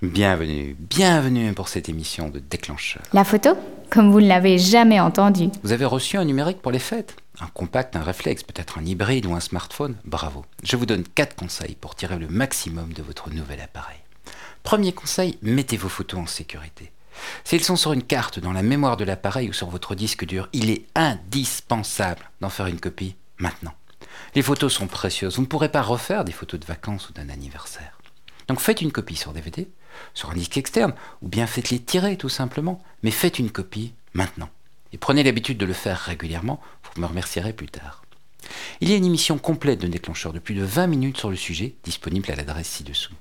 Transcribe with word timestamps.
Bienvenue, 0.00 0.76
bienvenue 0.78 1.52
pour 1.54 1.66
cette 1.66 1.88
émission 1.88 2.28
de 2.28 2.38
déclencheur. 2.38 3.02
La 3.12 3.24
photo 3.24 3.56
Comme 3.90 4.12
vous 4.12 4.20
ne 4.20 4.28
l'avez 4.28 4.56
jamais 4.56 5.00
entendu. 5.00 5.48
Vous 5.64 5.72
avez 5.72 5.86
reçu 5.86 6.16
un 6.16 6.24
numérique 6.24 6.62
pour 6.62 6.70
les 6.70 6.78
fêtes? 6.78 7.16
Un 7.40 7.48
compact, 7.48 7.96
un 7.96 8.04
réflexe, 8.04 8.44
peut-être 8.44 8.78
un 8.78 8.84
hybride 8.84 9.26
ou 9.26 9.34
un 9.34 9.40
smartphone? 9.40 9.96
Bravo. 10.04 10.44
Je 10.62 10.76
vous 10.76 10.86
donne 10.86 11.02
4 11.02 11.34
conseils 11.34 11.74
pour 11.74 11.96
tirer 11.96 12.16
le 12.16 12.28
maximum 12.28 12.92
de 12.92 13.02
votre 13.02 13.30
nouvel 13.30 13.60
appareil. 13.60 13.98
Premier 14.62 14.92
conseil, 14.92 15.36
mettez 15.42 15.76
vos 15.76 15.88
photos 15.88 16.20
en 16.20 16.26
sécurité. 16.28 16.92
S'ils 17.42 17.64
sont 17.64 17.74
sur 17.74 17.92
une 17.92 18.04
carte 18.04 18.38
dans 18.38 18.52
la 18.52 18.62
mémoire 18.62 18.98
de 18.98 19.04
l'appareil 19.04 19.48
ou 19.48 19.52
sur 19.52 19.68
votre 19.68 19.96
disque 19.96 20.24
dur, 20.24 20.48
il 20.52 20.70
est 20.70 20.86
indispensable 20.94 22.30
d'en 22.40 22.50
faire 22.50 22.66
une 22.66 22.78
copie 22.78 23.16
maintenant. 23.38 23.74
Les 24.36 24.42
photos 24.42 24.72
sont 24.72 24.86
précieuses. 24.86 25.34
Vous 25.34 25.42
ne 25.42 25.48
pourrez 25.48 25.70
pas 25.70 25.82
refaire 25.82 26.24
des 26.24 26.30
photos 26.30 26.60
de 26.60 26.66
vacances 26.66 27.08
ou 27.08 27.12
d'un 27.12 27.30
anniversaire. 27.30 27.98
Donc 28.46 28.60
faites 28.60 28.80
une 28.80 28.92
copie 28.92 29.16
sur 29.16 29.32
DVD, 29.32 29.68
sur 30.14 30.30
un 30.30 30.34
disque 30.34 30.56
externe, 30.56 30.94
ou 31.22 31.28
bien 31.28 31.46
faites-les 31.46 31.80
tirer 31.80 32.16
tout 32.16 32.28
simplement, 32.28 32.82
mais 33.02 33.10
faites 33.10 33.38
une 33.38 33.50
copie 33.50 33.92
maintenant. 34.14 34.50
Et 34.92 34.98
prenez 34.98 35.22
l'habitude 35.22 35.58
de 35.58 35.66
le 35.66 35.72
faire 35.72 35.98
régulièrement, 35.98 36.60
vous 36.82 37.00
me 37.00 37.06
remercierez 37.06 37.52
plus 37.52 37.68
tard. 37.68 38.02
Il 38.80 38.88
y 38.88 38.94
a 38.94 38.96
une 38.96 39.04
émission 39.04 39.38
complète 39.38 39.80
de 39.80 39.88
déclencheur 39.88 40.32
de 40.32 40.38
plus 40.38 40.54
de 40.54 40.62
20 40.62 40.86
minutes 40.86 41.18
sur 41.18 41.30
le 41.30 41.36
sujet, 41.36 41.74
disponible 41.84 42.30
à 42.30 42.36
l'adresse 42.36 42.68
ci-dessous. 42.68 43.14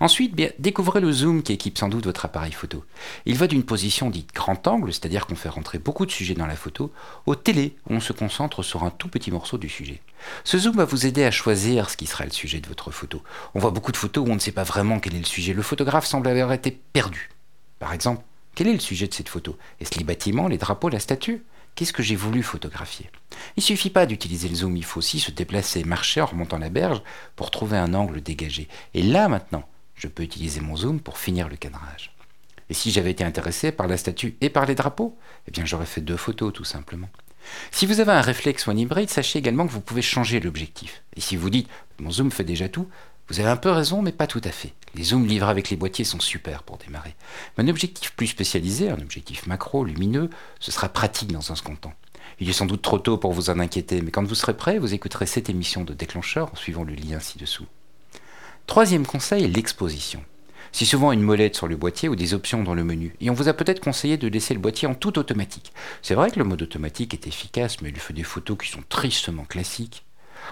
Ensuite, 0.00 0.34
découvrez 0.58 1.00
le 1.00 1.12
zoom 1.12 1.42
qui 1.42 1.52
équipe 1.52 1.78
sans 1.78 1.88
doute 1.88 2.04
votre 2.04 2.24
appareil 2.24 2.52
photo. 2.52 2.84
Il 3.26 3.36
va 3.36 3.46
d'une 3.46 3.62
position 3.62 4.10
dite 4.10 4.34
grand 4.34 4.66
angle, 4.66 4.92
c'est-à-dire 4.92 5.26
qu'on 5.26 5.36
fait 5.36 5.48
rentrer 5.48 5.78
beaucoup 5.78 6.06
de 6.06 6.10
sujets 6.10 6.34
dans 6.34 6.46
la 6.46 6.56
photo, 6.56 6.92
au 7.26 7.34
télé, 7.34 7.76
où 7.88 7.94
on 7.94 8.00
se 8.00 8.12
concentre 8.12 8.62
sur 8.62 8.84
un 8.84 8.90
tout 8.90 9.08
petit 9.08 9.30
morceau 9.30 9.58
du 9.58 9.68
sujet. 9.68 10.00
Ce 10.44 10.58
zoom 10.58 10.76
va 10.76 10.84
vous 10.84 11.06
aider 11.06 11.24
à 11.24 11.30
choisir 11.30 11.90
ce 11.90 11.96
qui 11.96 12.06
sera 12.06 12.24
le 12.24 12.30
sujet 12.30 12.60
de 12.60 12.68
votre 12.68 12.90
photo. 12.90 13.22
On 13.54 13.60
voit 13.60 13.70
beaucoup 13.70 13.92
de 13.92 13.96
photos 13.96 14.26
où 14.26 14.30
on 14.30 14.34
ne 14.34 14.40
sait 14.40 14.52
pas 14.52 14.64
vraiment 14.64 15.00
quel 15.00 15.14
est 15.14 15.18
le 15.18 15.24
sujet. 15.24 15.52
Le 15.52 15.62
photographe 15.62 16.06
semble 16.06 16.28
avoir 16.28 16.52
été 16.52 16.70
perdu. 16.70 17.30
Par 17.78 17.92
exemple, 17.92 18.22
quel 18.54 18.68
est 18.68 18.72
le 18.72 18.80
sujet 18.80 19.08
de 19.08 19.14
cette 19.14 19.28
photo? 19.28 19.56
Est-ce 19.80 19.98
les 19.98 20.04
bâtiments, 20.04 20.48
les 20.48 20.58
drapeaux, 20.58 20.88
la 20.88 21.00
statue? 21.00 21.42
Qu'est-ce 21.74 21.92
que 21.92 22.04
j'ai 22.04 22.14
voulu 22.14 22.44
photographier? 22.44 23.10
Il 23.56 23.62
suffit 23.62 23.90
pas 23.90 24.06
d'utiliser 24.06 24.48
le 24.48 24.54
zoom, 24.54 24.76
il 24.76 24.84
faut 24.84 24.98
aussi 24.98 25.18
se 25.18 25.32
déplacer, 25.32 25.82
marcher 25.82 26.20
en 26.20 26.26
remontant 26.26 26.58
la 26.58 26.68
berge 26.68 27.02
pour 27.34 27.50
trouver 27.50 27.76
un 27.76 27.94
angle 27.94 28.20
dégagé. 28.20 28.68
Et 28.94 29.02
là 29.02 29.28
maintenant, 29.28 29.64
je 29.94 30.08
peux 30.08 30.22
utiliser 30.22 30.60
mon 30.60 30.76
zoom 30.76 31.00
pour 31.00 31.18
finir 31.18 31.48
le 31.48 31.56
cadrage. 31.56 32.14
Et 32.70 32.74
si 32.74 32.90
j'avais 32.90 33.10
été 33.10 33.24
intéressé 33.24 33.72
par 33.72 33.86
la 33.86 33.96
statue 33.96 34.36
et 34.40 34.50
par 34.50 34.66
les 34.66 34.74
drapeaux, 34.74 35.18
eh 35.46 35.50
bien 35.50 35.64
j'aurais 35.64 35.86
fait 35.86 36.00
deux 36.00 36.16
photos 36.16 36.52
tout 36.52 36.64
simplement. 36.64 37.10
Si 37.70 37.84
vous 37.84 38.00
avez 38.00 38.12
un 38.12 38.22
réflexe 38.22 38.66
ou 38.66 38.70
un 38.70 38.76
hybride, 38.76 39.10
sachez 39.10 39.38
également 39.38 39.66
que 39.66 39.72
vous 39.72 39.80
pouvez 39.80 40.02
changer 40.02 40.40
l'objectif. 40.40 41.02
Et 41.14 41.20
si 41.20 41.36
vous 41.36 41.50
dites 41.50 41.68
mon 41.98 42.10
zoom 42.10 42.30
fait 42.30 42.44
déjà 42.44 42.68
tout, 42.68 42.88
vous 43.28 43.40
avez 43.40 43.48
un 43.48 43.56
peu 43.56 43.70
raison, 43.70 44.02
mais 44.02 44.12
pas 44.12 44.26
tout 44.26 44.40
à 44.44 44.50
fait. 44.50 44.74
Les 44.94 45.04
zooms 45.04 45.26
livrés 45.26 45.50
avec 45.50 45.70
les 45.70 45.76
boîtiers 45.76 46.04
sont 46.04 46.20
super 46.20 46.62
pour 46.62 46.76
démarrer. 46.76 47.14
Mais 47.56 47.64
un 47.64 47.68
objectif 47.68 48.12
plus 48.12 48.26
spécialisé, 48.26 48.90
un 48.90 49.00
objectif 49.00 49.46
macro, 49.46 49.84
lumineux, 49.84 50.28
ce 50.60 50.70
sera 50.70 50.88
pratique 50.88 51.32
dans 51.32 51.50
un 51.50 51.54
second 51.54 51.76
temps. 51.76 51.94
Il 52.38 52.48
est 52.48 52.54
sans 52.54 52.66
doute 52.66 52.82
trop 52.82 52.98
tôt 52.98 53.16
pour 53.16 53.32
vous 53.32 53.48
en 53.48 53.60
inquiéter, 53.60 54.02
mais 54.02 54.10
quand 54.10 54.24
vous 54.24 54.34
serez 54.34 54.56
prêt, 54.56 54.78
vous 54.78 54.92
écouterez 54.92 55.26
cette 55.26 55.48
émission 55.48 55.84
de 55.84 55.94
déclencheur 55.94 56.52
en 56.52 56.56
suivant 56.56 56.84
le 56.84 56.94
lien 56.94 57.20
ci-dessous. 57.20 57.66
Troisième 58.66 59.06
conseil, 59.06 59.46
l'exposition. 59.46 60.24
C'est 60.72 60.84
souvent 60.84 61.12
une 61.12 61.20
molette 61.20 61.54
sur 61.54 61.68
le 61.68 61.76
boîtier 61.76 62.08
ou 62.08 62.16
des 62.16 62.34
options 62.34 62.64
dans 62.64 62.74
le 62.74 62.82
menu, 62.82 63.14
et 63.20 63.30
on 63.30 63.34
vous 63.34 63.48
a 63.48 63.52
peut-être 63.52 63.78
conseillé 63.78 64.16
de 64.16 64.26
laisser 64.26 64.54
le 64.54 64.58
boîtier 64.58 64.88
en 64.88 64.94
tout 64.94 65.18
automatique. 65.18 65.72
C'est 66.02 66.14
vrai 66.14 66.30
que 66.30 66.38
le 66.38 66.44
mode 66.44 66.62
automatique 66.62 67.14
est 67.14 67.28
efficace, 67.28 67.80
mais 67.80 67.90
il 67.90 67.96
fait 67.96 68.14
des 68.14 68.24
photos 68.24 68.58
qui 68.58 68.70
sont 68.70 68.82
tristement 68.88 69.44
classiques. 69.44 70.04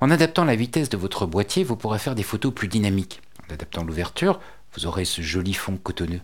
En 0.00 0.10
adaptant 0.10 0.44
la 0.44 0.56
vitesse 0.56 0.88
de 0.88 0.96
votre 0.96 1.26
boîtier, 1.26 1.62
vous 1.62 1.76
pourrez 1.76 1.98
faire 2.00 2.16
des 2.16 2.24
photos 2.24 2.52
plus 2.52 2.66
dynamiques. 2.66 3.20
En 3.48 3.54
adaptant 3.54 3.84
l'ouverture, 3.84 4.40
vous 4.74 4.86
aurez 4.86 5.04
ce 5.04 5.22
joli 5.22 5.54
fond 5.54 5.76
cotonneux. 5.76 6.22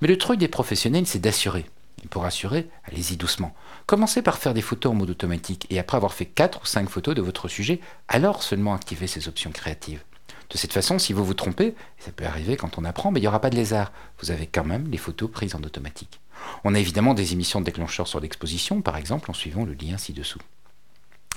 Mais 0.00 0.08
le 0.08 0.18
truc 0.18 0.40
des 0.40 0.48
professionnels, 0.48 1.06
c'est 1.06 1.20
d'assurer. 1.20 1.66
Et 2.02 2.08
pour 2.08 2.24
assurer, 2.24 2.68
allez-y 2.84 3.16
doucement. 3.16 3.54
Commencez 3.86 4.22
par 4.22 4.38
faire 4.38 4.54
des 4.54 4.62
photos 4.62 4.92
en 4.92 4.96
mode 4.96 5.10
automatique 5.10 5.66
et 5.70 5.78
après 5.78 5.96
avoir 5.96 6.14
fait 6.14 6.26
4 6.26 6.62
ou 6.62 6.66
5 6.66 6.88
photos 6.88 7.14
de 7.14 7.22
votre 7.22 7.48
sujet, 7.48 7.80
alors 8.08 8.42
seulement 8.42 8.74
activez 8.74 9.06
ces 9.06 9.28
options 9.28 9.52
créatives. 9.52 10.02
De 10.50 10.56
cette 10.56 10.72
façon, 10.72 10.98
si 10.98 11.12
vous 11.12 11.24
vous 11.24 11.34
trompez, 11.34 11.74
ça 11.98 12.10
peut 12.10 12.24
arriver 12.24 12.56
quand 12.56 12.78
on 12.78 12.84
apprend, 12.84 13.10
mais 13.10 13.20
il 13.20 13.22
n'y 13.22 13.28
aura 13.28 13.40
pas 13.40 13.50
de 13.50 13.56
lézard. 13.56 13.92
Vous 14.20 14.30
avez 14.30 14.46
quand 14.46 14.64
même 14.64 14.88
les 14.90 14.96
photos 14.96 15.30
prises 15.30 15.54
en 15.54 15.62
automatique. 15.62 16.20
On 16.64 16.74
a 16.74 16.78
évidemment 16.78 17.14
des 17.14 17.32
émissions 17.32 17.60
de 17.60 17.66
déclencheurs 17.66 18.08
sur 18.08 18.20
l'exposition, 18.20 18.80
par 18.80 18.96
exemple 18.96 19.30
en 19.30 19.34
suivant 19.34 19.64
le 19.64 19.74
lien 19.74 19.98
ci-dessous. 19.98 20.40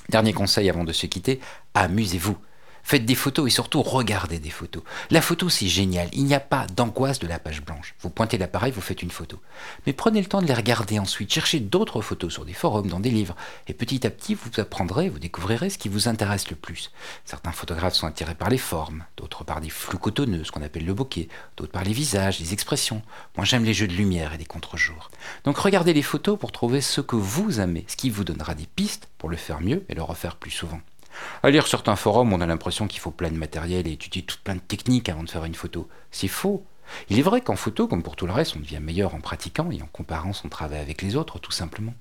Dernier 0.08 0.32
conseil 0.32 0.68
avant 0.70 0.84
de 0.84 0.92
se 0.92 1.06
quitter, 1.06 1.40
amusez-vous. 1.74 2.36
Faites 2.82 3.06
des 3.06 3.14
photos 3.14 3.46
et 3.46 3.50
surtout 3.50 3.82
regardez 3.82 4.38
des 4.38 4.50
photos. 4.50 4.82
La 5.10 5.22
photo, 5.22 5.48
c'est 5.48 5.68
génial. 5.68 6.08
Il 6.12 6.24
n'y 6.24 6.34
a 6.34 6.40
pas 6.40 6.66
d'angoisse 6.66 7.18
de 7.18 7.26
la 7.26 7.38
page 7.38 7.62
blanche. 7.62 7.94
Vous 8.00 8.10
pointez 8.10 8.38
l'appareil, 8.38 8.72
vous 8.72 8.80
faites 8.80 9.02
une 9.02 9.10
photo. 9.10 9.40
Mais 9.86 9.92
prenez 9.92 10.20
le 10.20 10.26
temps 10.26 10.42
de 10.42 10.46
les 10.46 10.54
regarder 10.54 10.98
ensuite. 10.98 11.32
Cherchez 11.32 11.60
d'autres 11.60 12.02
photos 12.02 12.32
sur 12.32 12.44
des 12.44 12.52
forums, 12.52 12.88
dans 12.88 13.00
des 13.00 13.10
livres. 13.10 13.36
Et 13.68 13.74
petit 13.74 14.06
à 14.06 14.10
petit, 14.10 14.34
vous 14.34 14.50
apprendrez, 14.58 15.08
vous 15.08 15.18
découvrirez 15.18 15.70
ce 15.70 15.78
qui 15.78 15.88
vous 15.88 16.08
intéresse 16.08 16.50
le 16.50 16.56
plus. 16.56 16.90
Certains 17.24 17.52
photographes 17.52 17.94
sont 17.94 18.06
attirés 18.06 18.34
par 18.34 18.50
les 18.50 18.58
formes, 18.58 19.04
d'autres 19.16 19.44
par 19.44 19.60
des 19.60 19.70
flous 19.70 19.98
cotonneux, 19.98 20.44
ce 20.44 20.50
qu'on 20.50 20.62
appelle 20.62 20.84
le 20.84 20.94
bokeh, 20.94 21.28
d'autres 21.56 21.72
par 21.72 21.84
les 21.84 21.92
visages, 21.92 22.40
les 22.40 22.52
expressions. 22.52 23.02
Moi, 23.36 23.44
j'aime 23.44 23.64
les 23.64 23.74
jeux 23.74 23.88
de 23.88 23.94
lumière 23.94 24.34
et 24.34 24.38
des 24.38 24.44
contre-jours. 24.44 25.10
Donc 25.44 25.56
regardez 25.58 25.92
les 25.92 26.02
photos 26.02 26.38
pour 26.38 26.52
trouver 26.52 26.80
ce 26.80 27.00
que 27.00 27.16
vous 27.16 27.60
aimez, 27.60 27.84
ce 27.88 27.96
qui 27.96 28.10
vous 28.10 28.24
donnera 28.24 28.54
des 28.54 28.66
pistes 28.66 29.08
pour 29.18 29.28
le 29.28 29.36
faire 29.36 29.60
mieux 29.60 29.84
et 29.88 29.94
le 29.94 30.02
refaire 30.02 30.36
plus 30.36 30.50
souvent. 30.50 30.80
À 31.42 31.50
lire 31.50 31.66
certains 31.66 31.96
forums, 31.96 32.32
on 32.32 32.40
a 32.40 32.46
l'impression 32.46 32.86
qu'il 32.86 33.00
faut 33.00 33.10
plein 33.10 33.30
de 33.30 33.36
matériel 33.36 33.86
et 33.86 33.92
étudier 33.92 34.22
tout 34.22 34.36
plein 34.42 34.54
de 34.54 34.60
techniques 34.60 35.08
avant 35.08 35.22
de 35.22 35.30
faire 35.30 35.44
une 35.44 35.54
photo. 35.54 35.88
C'est 36.10 36.28
faux. 36.28 36.64
Il 37.08 37.18
est 37.18 37.22
vrai 37.22 37.40
qu'en 37.40 37.56
photo, 37.56 37.86
comme 37.86 38.02
pour 38.02 38.16
tout 38.16 38.26
le 38.26 38.32
reste, 38.32 38.56
on 38.56 38.60
devient 38.60 38.80
meilleur 38.80 39.14
en 39.14 39.20
pratiquant 39.20 39.70
et 39.70 39.80
en 39.82 39.86
comparant 39.86 40.32
son 40.32 40.48
travail 40.48 40.80
avec 40.80 41.02
les 41.02 41.16
autres, 41.16 41.38
tout 41.38 41.52
simplement. 41.52 41.94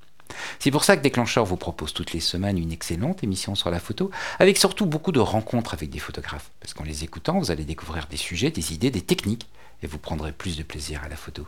C'est 0.60 0.72
pour 0.72 0.84
ça 0.84 0.96
que 0.96 1.02
Déclencheur 1.02 1.46
vous 1.46 1.58
propose 1.58 1.94
toutes 1.94 2.14
les 2.14 2.20
semaines 2.20 2.58
une 2.58 2.72
excellente 2.72 3.24
émission 3.24 3.56
sur 3.56 3.70
la 3.70 3.80
photo, 3.80 4.12
avec 4.40 4.58
surtout 4.58 4.86
beaucoup 4.86 5.12
de 5.12 5.20
rencontres 5.20 5.74
avec 5.74 5.90
des 5.90 6.00
photographes. 6.00 6.52
Parce 6.60 6.74
qu'en 6.74 6.84
les 6.84 7.04
écoutant, 7.04 7.40
vous 7.40 7.52
allez 7.52 7.66
découvrir 7.66 8.08
des 8.08 8.18
sujets, 8.18 8.52
des 8.52 8.74
idées, 8.74 8.92
des 8.92 9.02
techniques, 9.02 9.48
et 9.84 9.88
vous 9.88 9.98
prendrez 9.98 10.32
plus 10.32 10.58
de 10.58 10.64
plaisir 10.64 11.02
à 11.04 11.10
la 11.10 11.16
photo. 11.16 11.48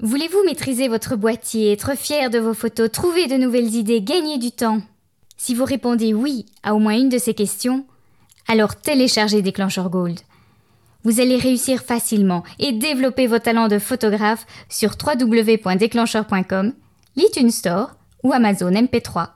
Voulez-vous 0.00 0.44
maîtriser 0.44 0.88
votre 0.88 1.16
boîtier, 1.16 1.72
être 1.72 1.96
fier 1.96 2.30
de 2.30 2.38
vos 2.38 2.54
photos, 2.54 2.90
trouver 2.90 3.28
de 3.28 3.36
nouvelles 3.36 3.74
idées, 3.74 4.02
gagner 4.02 4.38
du 4.38 4.50
temps? 4.50 4.82
Si 5.36 5.54
vous 5.54 5.64
répondez 5.64 6.14
oui 6.14 6.46
à 6.62 6.74
au 6.74 6.78
moins 6.78 6.96
une 6.96 7.08
de 7.08 7.18
ces 7.18 7.34
questions, 7.34 7.84
alors 8.48 8.76
téléchargez 8.76 9.42
Déclencheur 9.42 9.90
Gold. 9.90 10.20
Vous 11.04 11.20
allez 11.20 11.36
réussir 11.36 11.82
facilement 11.82 12.42
et 12.58 12.72
développer 12.72 13.26
vos 13.26 13.38
talents 13.38 13.68
de 13.68 13.78
photographe 13.78 14.46
sur 14.68 14.96
www.déclencheur.com, 15.00 16.72
l'iTunes 17.16 17.50
Store 17.50 17.94
ou 18.22 18.32
Amazon 18.32 18.72
MP3. 18.72 19.35